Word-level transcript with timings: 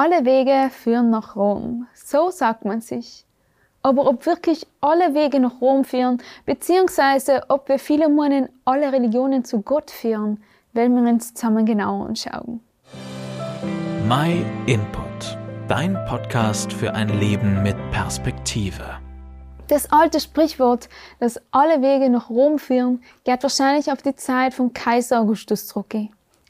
Alle 0.00 0.24
Wege 0.24 0.70
führen 0.70 1.10
nach 1.10 1.34
Rom. 1.34 1.88
So 1.92 2.30
sagt 2.30 2.64
man 2.64 2.80
sich. 2.80 3.24
Aber 3.82 4.06
ob 4.06 4.26
wirklich 4.26 4.64
alle 4.80 5.12
Wege 5.12 5.40
nach 5.40 5.60
Rom 5.60 5.82
führen, 5.82 6.22
beziehungsweise 6.46 7.42
ob 7.48 7.68
wir 7.68 7.80
viele 7.80 8.08
meinen, 8.08 8.48
alle 8.64 8.92
Religionen 8.92 9.44
zu 9.44 9.60
Gott 9.60 9.90
führen, 9.90 10.40
werden 10.72 10.94
wir 10.94 11.10
uns 11.10 11.34
zusammen 11.34 11.66
genauer 11.66 12.06
anschauen. 12.06 12.60
My 14.08 14.44
Input. 14.66 15.36
Dein 15.66 15.94
Podcast 16.06 16.72
für 16.72 16.94
ein 16.94 17.08
Leben 17.18 17.64
mit 17.64 17.74
Perspektive. 17.90 18.84
Das 19.66 19.90
alte 19.90 20.20
Sprichwort, 20.20 20.88
dass 21.18 21.40
alle 21.50 21.82
Wege 21.82 22.08
nach 22.08 22.30
Rom 22.30 22.60
führen, 22.60 23.02
geht 23.24 23.42
wahrscheinlich 23.42 23.90
auf 23.90 24.00
die 24.00 24.14
Zeit 24.14 24.54
von 24.54 24.72
Kaiser 24.72 25.22
Augustus 25.22 25.66
zurück. 25.66 25.96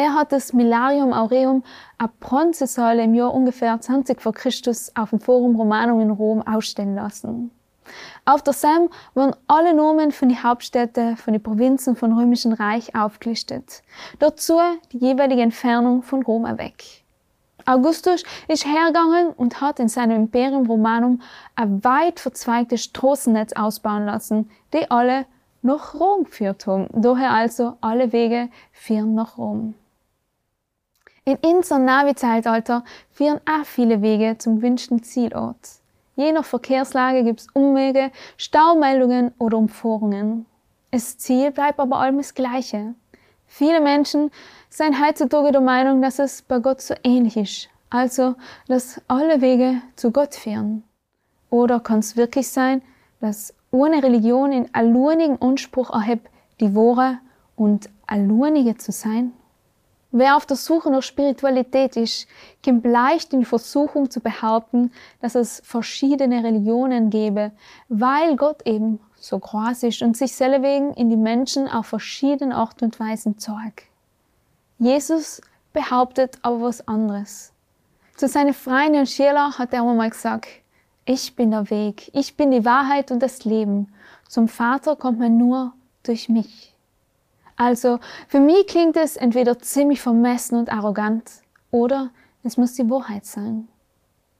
Er 0.00 0.14
hat 0.14 0.32
das 0.32 0.54
Milarium 0.54 1.12
Aureum, 1.12 1.62
eine 1.98 2.08
Bronzesäule 2.20 3.04
im 3.04 3.12
Jahr 3.12 3.34
ungefähr 3.34 3.78
20 3.78 4.18
vor 4.18 4.32
Christus 4.32 4.90
auf 4.96 5.10
dem 5.10 5.20
Forum 5.20 5.56
Romanum 5.56 6.00
in 6.00 6.10
Rom 6.10 6.40
ausstellen 6.40 6.94
lassen. 6.94 7.50
Auf 8.24 8.40
der 8.40 8.54
Sam 8.54 8.88
wurden 9.12 9.36
alle 9.46 9.74
Nomen 9.74 10.10
von 10.10 10.30
den 10.30 10.42
Hauptstädten, 10.42 11.18
von 11.18 11.34
den 11.34 11.42
Provinzen 11.42 11.96
vom 11.96 12.16
Römischen 12.16 12.54
Reich 12.54 12.94
aufgelistet. 12.94 13.82
Dazu 14.18 14.58
die 14.90 14.96
jeweilige 14.96 15.42
Entfernung 15.42 16.02
von 16.02 16.22
Rom 16.22 16.44
weg. 16.44 16.82
Augustus 17.66 18.24
ist 18.48 18.64
hergegangen 18.64 19.34
und 19.36 19.60
hat 19.60 19.80
in 19.80 19.88
seinem 19.88 20.16
Imperium 20.16 20.64
Romanum 20.64 21.20
ein 21.56 21.84
weit 21.84 22.20
verzweigtes 22.20 22.84
Straßennetz 22.84 23.52
ausbauen 23.52 24.06
lassen, 24.06 24.50
die 24.72 24.90
alle 24.90 25.26
nach 25.60 25.92
Rom 25.92 26.26
haben. 26.66 26.88
Daher 26.90 27.32
also 27.32 27.76
alle 27.82 28.14
Wege 28.14 28.48
führen 28.72 29.14
nach 29.14 29.36
Rom. 29.36 29.74
In 31.24 31.36
unserem 31.36 31.84
Navi-Zeitalter 31.84 32.84
führen 33.10 33.40
auch 33.46 33.64
viele 33.64 34.00
Wege 34.00 34.36
zum 34.38 34.56
gewünschten 34.56 35.02
Zielort. 35.02 35.80
Je 36.16 36.32
nach 36.32 36.44
Verkehrslage 36.44 37.24
gibt 37.24 37.40
es 37.40 37.46
Umwege, 37.52 38.10
Staumeldungen 38.36 39.32
oder 39.38 39.58
Umfahrungen. 39.58 40.46
Das 40.90 41.18
Ziel 41.18 41.50
bleibt 41.50 41.78
aber 41.78 41.98
allem 41.98 42.18
das 42.18 42.34
Gleiche. 42.34 42.94
Viele 43.46 43.80
Menschen 43.80 44.30
sind 44.68 45.00
heutzutage 45.04 45.52
der 45.52 45.60
Meinung, 45.60 46.02
dass 46.02 46.18
es 46.18 46.42
bei 46.42 46.58
Gott 46.58 46.80
so 46.80 46.94
ähnlich 47.04 47.36
ist. 47.36 47.68
Also, 47.90 48.34
dass 48.68 49.00
alle 49.08 49.40
Wege 49.40 49.82
zu 49.96 50.12
Gott 50.12 50.34
führen. 50.34 50.84
Oder 51.50 51.80
kann 51.80 51.98
es 51.98 52.16
wirklich 52.16 52.48
sein, 52.48 52.82
dass 53.20 53.52
ohne 53.70 54.02
Religion 54.02 54.52
in 54.52 54.72
allurnigen 54.72 55.40
Anspruch 55.42 55.90
erhebt, 55.90 56.28
die 56.60 56.74
wahre 56.74 57.18
und 57.56 57.90
allurnige 58.06 58.76
zu 58.76 58.92
sein? 58.92 59.32
Wer 60.12 60.36
auf 60.36 60.44
der 60.44 60.56
Suche 60.56 60.90
nach 60.90 61.02
Spiritualität 61.02 61.96
ist, 61.96 62.26
kommt 62.64 62.84
leicht 62.84 63.32
in 63.32 63.44
Versuchung 63.44 64.10
zu 64.10 64.20
behaupten, 64.20 64.92
dass 65.20 65.36
es 65.36 65.62
verschiedene 65.64 66.42
Religionen 66.42 67.10
gäbe, 67.10 67.52
weil 67.88 68.34
Gott 68.34 68.66
eben 68.66 68.98
so 69.14 69.38
groß 69.38 69.84
ist 69.84 70.02
und 70.02 70.16
sich 70.16 70.34
selber 70.34 70.68
in 70.96 71.10
die 71.10 71.16
Menschen 71.16 71.68
auf 71.68 71.86
verschiedene 71.86 72.56
Art 72.56 72.82
und 72.82 72.98
Weisen 72.98 73.38
zeigt. 73.38 73.84
Jesus 74.78 75.40
behauptet 75.72 76.38
aber 76.42 76.62
was 76.62 76.88
anderes. 76.88 77.52
Zu 78.16 78.26
seinen 78.26 78.54
Freunden 78.54 79.00
und 79.00 79.08
Schülern 79.08 79.58
hat 79.58 79.72
er 79.72 79.82
einmal 79.82 80.10
gesagt, 80.10 80.48
ich 81.04 81.36
bin 81.36 81.52
der 81.52 81.70
Weg, 81.70 82.10
ich 82.14 82.36
bin 82.36 82.50
die 82.50 82.64
Wahrheit 82.64 83.10
und 83.10 83.20
das 83.20 83.44
Leben. 83.44 83.92
Zum 84.28 84.48
Vater 84.48 84.96
kommt 84.96 85.18
man 85.18 85.36
nur 85.36 85.72
durch 86.02 86.28
mich. 86.28 86.74
Also 87.60 87.98
für 88.26 88.40
mich 88.40 88.68
klingt 88.68 88.96
es 88.96 89.18
entweder 89.18 89.58
ziemlich 89.58 90.00
vermessen 90.00 90.56
und 90.56 90.72
arrogant 90.72 91.30
oder 91.70 92.08
es 92.42 92.56
muss 92.56 92.72
die 92.72 92.88
Wahrheit 92.88 93.26
sein. 93.26 93.68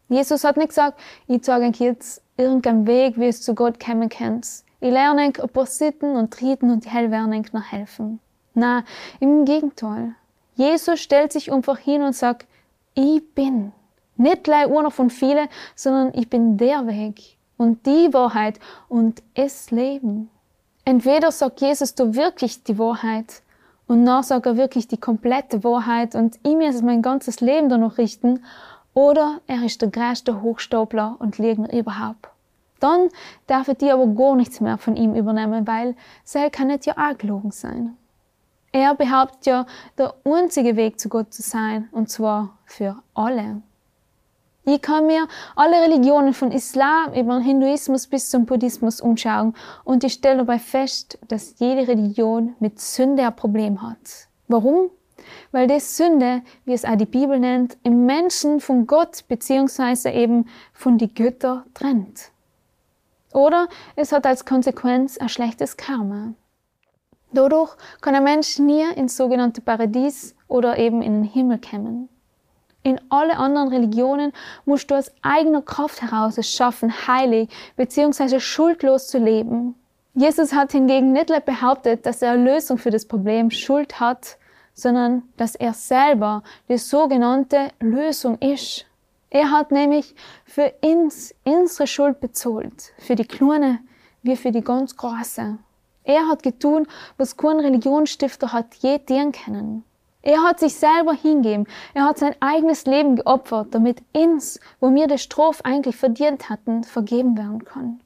Jesus 0.09 0.43
hat 0.43 0.57
nicht 0.57 0.71
gesagt, 0.71 0.99
ich 1.27 1.43
zeige 1.43 1.67
euch 1.67 1.79
jetzt 1.81 2.23
irgendeinen 2.39 2.87
Weg, 2.87 3.21
wie 3.21 3.27
es 3.27 3.43
zu 3.43 3.55
Gott 3.55 3.79
kommen 3.79 4.09
könnt. 4.09 4.47
Ich 4.81 4.91
lerne 4.91 5.29
euch 5.29 5.39
ein 5.39 5.51
paar 5.51 5.67
Sitten 5.67 6.17
und 6.17 6.33
Triten 6.33 6.71
und 6.71 6.87
die 6.87 6.89
hell 6.89 7.11
werden 7.11 7.35
euch 7.35 7.53
noch 7.53 7.71
helfen. 7.71 8.21
Na, 8.55 8.85
im 9.21 9.45
Gegenteil. 9.45 10.15
Jesus 10.55 10.99
stellt 10.99 11.35
sich 11.35 11.53
einfach 11.53 11.77
hin 11.77 12.01
und 12.01 12.17
sagt, 12.17 12.47
ich 12.95 13.23
bin. 13.35 13.73
Nicht 14.17 14.45
gleich 14.45 14.67
einer 14.67 14.91
von 14.91 15.11
vielen, 15.11 15.49
sondern 15.75 16.19
ich 16.19 16.31
bin 16.31 16.57
der 16.57 16.87
Weg 16.87 17.37
und 17.59 17.85
die 17.85 18.15
Wahrheit 18.15 18.59
und 18.89 19.23
es 19.35 19.71
Leben. 19.71 20.31
Entweder 20.85 21.31
sagt 21.31 21.61
Jesus 21.61 21.95
du 21.95 22.15
wirklich 22.15 22.65
die 22.65 22.79
Wahrheit 22.79 23.43
und 23.87 24.07
dann 24.07 24.23
sagt 24.23 24.47
er 24.47 24.57
wirklich 24.57 24.89
die 24.89 24.99
komplette 24.99 25.63
Wahrheit 25.65 26.15
und 26.15 26.39
ihm 26.45 26.61
ist 26.61 26.83
mein 26.83 27.03
ganzes 27.03 27.41
Leben 27.41 27.69
danach 27.69 27.99
richten, 27.99 28.45
oder 28.93 29.41
er 29.47 29.65
ist 29.65 29.83
der 29.83 29.89
größte 29.89 30.43
Hochstapler 30.43 31.17
und 31.21 31.39
Lügner 31.39 31.73
überhaupt. 31.73 32.29
Dann 32.81 33.09
darf 33.47 33.73
dir 33.75 33.95
aber 33.95 34.07
gar 34.09 34.35
nichts 34.35 34.61
mehr 34.61 34.79
von 34.79 34.97
ihm 34.97 35.15
übernehmen, 35.15 35.67
weil 35.67 35.95
sei 36.25 36.51
kann 36.51 36.69
nicht 36.69 36.87
ja 36.87 36.95
auch 36.97 37.17
gelogen 37.17 37.51
sein. 37.51 37.97
Er 38.73 38.95
behauptet 38.95 39.47
ja, 39.47 39.67
der 39.99 40.15
einzige 40.25 40.77
Weg 40.77 40.99
zu 40.99 41.09
Gott 41.09 41.35
zu 41.35 41.43
sein, 41.43 41.89
und 41.93 42.09
zwar 42.09 42.57
für 42.65 42.97
alle. 43.15 43.63
Ich 44.65 44.83
kann 44.83 45.07
mir 45.07 45.27
alle 45.57 45.81
Religionen 45.81 46.35
von 46.35 46.53
Islam 46.53 47.15
über 47.15 47.39
Hinduismus 47.41 48.07
bis 48.07 48.29
zum 48.29 48.45
Buddhismus 48.45 49.01
umschauen 49.01 49.55
und 49.85 50.05
ich 50.05 50.13
stelle 50.13 50.39
dabei 50.39 50.59
fest, 50.59 51.19
dass 51.29 51.59
jede 51.59 51.89
Religion 51.89 52.55
mit 52.61 52.79
Sünde 52.79 53.27
ein 53.27 53.35
Problem 53.35 53.81
hat. 53.81 54.29
Warum? 54.49 54.91
Weil 55.51 55.67
die 55.67 55.81
Sünde, 55.81 56.43
wie 56.67 56.75
es 56.75 56.85
auch 56.85 56.97
die 56.97 57.07
Bibel 57.07 57.39
nennt, 57.39 57.79
im 57.85 58.05
Menschen 58.05 58.61
von 58.61 58.87
Gott 58.87 59.25
beziehungsweise 59.29 60.11
eben 60.11 60.47
von 60.75 60.99
die 60.99 61.13
Götter 61.13 61.65
trennt. 61.73 62.31
Oder 63.33 63.69
es 63.97 64.13
hat 64.13 64.27
als 64.27 64.45
Konsequenz 64.45 65.17
ein 65.17 65.29
schlechtes 65.29 65.77
Karma. 65.77 66.35
Dadurch 67.33 67.77
kann 68.01 68.15
ein 68.15 68.25
Mensch 68.25 68.59
nie 68.59 68.85
ins 68.95 69.17
sogenannte 69.17 69.61
Paradies 69.61 70.35
oder 70.49 70.79
eben 70.79 71.01
in 71.01 71.23
den 71.23 71.25
Himmel 71.25 71.61
kommen. 71.61 72.09
In 72.83 73.01
alle 73.11 73.37
anderen 73.37 73.69
Religionen 73.69 74.33
musst 74.65 74.91
du 74.91 74.95
aus 74.95 75.13
eigener 75.23 75.63
Kraft 75.63 76.01
heraus 76.01 76.39
es 76.39 76.51
schaffen, 76.51 76.93
heilig 77.07 77.49
bzw. 77.77 78.41
schuldlos 78.41 79.09
zu 79.09 79.19
leben. 79.19 79.75
Jesus 80.15 80.53
hat 80.53 80.73
hingegen 80.73 81.13
nicht 81.13 81.45
behauptet, 81.45 82.07
dass 82.07 82.23
er 82.23 82.37
Lösung 82.37 82.79
für 82.79 82.91
das 82.91 83.07
Problem 83.07 83.51
Schuld 83.51 84.01
hat, 84.01 84.39
sondern 84.75 85.23
dass 85.37 85.55
er 85.55 85.75
selber 85.75 86.43
die 86.69 86.79
sogenannte 86.79 87.69
Lösung 87.81 88.39
ist. 88.39 88.87
Er 89.29 89.51
hat 89.51 89.71
nämlich 89.71 90.15
für 90.45 90.73
uns 90.81 91.35
unsere 91.45 91.87
Schuld 91.87 92.21
bezahlt, 92.21 92.93
für 92.99 93.15
die 93.15 93.27
kleine 93.27 93.79
wie 94.23 94.37
für 94.37 94.53
die 94.53 94.63
ganz 94.63 94.97
große. 94.97 95.59
Er 96.05 96.29
hat 96.29 96.43
getun, 96.43 96.87
was 97.17 97.37
kein 97.37 97.61
Religionsstifter 97.61 98.53
hat 98.53 98.75
je 98.77 98.99
tun 98.99 99.33
können. 99.33 99.85
Er 100.23 100.43
hat 100.43 100.61
sich 100.61 100.75
selber 100.75 101.15
hingegeben. 101.15 101.67
Er 101.95 102.05
hat 102.05 102.19
sein 102.19 102.35
eigenes 102.41 102.85
Leben 102.85 103.17
geopfert, 103.17 103.69
damit 103.71 104.03
uns, 104.13 104.61
wo 104.81 104.93
wir 104.95 105.07
die 105.07 105.19
Strophe 105.19 105.65
eigentlich 105.65 105.97
verdient 105.97 106.51
hatten, 106.51 106.85
vergeben 106.85 107.39
werden 107.39 107.65
kann. 107.65 108.01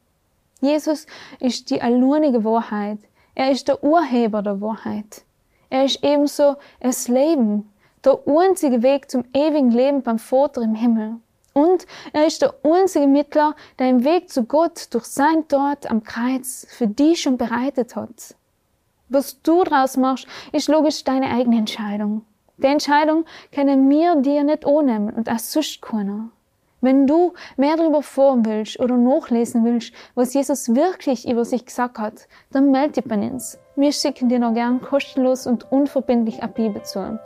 Jesus 0.60 1.06
ist 1.40 1.70
die 1.70 1.82
allurnige 1.82 2.44
Wahrheit. 2.44 2.98
Er 3.34 3.50
ist 3.50 3.66
der 3.66 3.82
Urheber 3.82 4.42
der 4.42 4.60
Wahrheit. 4.60 5.24
Er 5.70 5.84
ist 5.84 6.04
ebenso 6.04 6.56
das 6.80 7.08
Leben, 7.08 7.68
der 8.04 8.20
einzige 8.26 8.82
Weg 8.82 9.10
zum 9.10 9.24
ewigen 9.34 9.72
Leben 9.72 10.02
beim 10.02 10.18
Vater 10.18 10.62
im 10.62 10.74
Himmel. 10.74 11.16
Und 11.52 11.86
er 12.12 12.26
ist 12.26 12.42
der 12.42 12.54
einzige 12.62 13.06
Mittler, 13.06 13.54
der 13.78 13.86
den 13.88 14.04
Weg 14.04 14.30
zu 14.30 14.44
Gott 14.44 14.92
durch 14.92 15.04
sein 15.04 15.46
Tod 15.48 15.86
am 15.88 16.02
Kreuz 16.02 16.66
für 16.70 16.86
dich 16.86 17.22
schon 17.22 17.38
bereitet 17.38 17.96
hat. 17.96 18.34
Was 19.08 19.40
du 19.42 19.64
draus 19.64 19.96
machst, 19.96 20.26
ist 20.52 20.68
logisch 20.68 21.04
deine 21.04 21.30
eigene 21.30 21.58
Entscheidung. 21.58 22.24
Die 22.56 22.66
Entscheidung 22.66 23.24
können 23.52 23.90
wir 23.90 24.16
dir 24.16 24.44
nicht 24.44 24.66
annehmen 24.66 25.12
und 25.12 25.28
auch 25.28 25.38
sonst 25.38 25.82
keiner. 25.82 26.30
Wenn 26.80 27.06
du 27.06 27.32
mehr 27.56 27.76
darüber 27.76 27.98
erfahren 27.98 28.44
willst 28.44 28.78
oder 28.78 28.96
nachlesen 28.96 29.64
willst, 29.64 29.92
was 30.14 30.34
Jesus 30.34 30.74
wirklich 30.74 31.28
über 31.28 31.44
sich 31.44 31.64
gesagt 31.64 31.98
hat, 31.98 32.28
dann 32.50 32.70
melde 32.70 33.00
dich 33.00 33.04
bei 33.04 33.16
uns. 33.16 33.58
Wir 33.74 33.90
schicken 33.90 34.28
dir 34.28 34.38
noch 34.38 34.54
gern 34.54 34.80
kostenlos 34.80 35.46
und 35.46 35.70
unverbindlich 35.72 36.42
eine 36.42 36.52
Bibel 36.52 36.82
zu. 36.82 37.18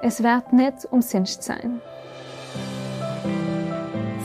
Es 0.00 0.22
wird 0.22 0.52
nicht 0.52 0.86
umsonst 0.90 1.42
sein. 1.42 1.80